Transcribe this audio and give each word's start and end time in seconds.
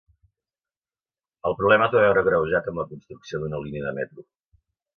El 1.49 1.57
problema 1.59 1.89
es 1.89 1.93
va 1.97 2.01
veure 2.05 2.25
agreujat 2.25 2.73
amb 2.73 2.83
la 2.83 2.89
construcció 2.95 3.43
d'una 3.45 3.63
línia 3.69 3.87
de 3.89 3.95
metro. 4.03 4.29